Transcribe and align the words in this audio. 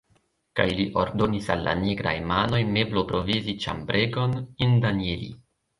Kaj 0.59 0.65
li 0.79 0.87
ordonis 1.01 1.51
al 1.55 1.61
la 1.69 1.75
nigraj 1.83 2.15
manoj 2.33 2.63
mebloprovizi 2.79 3.59
ĉambregon, 3.67 4.39
indan 4.69 5.07
je 5.09 5.25
li. 5.25 5.33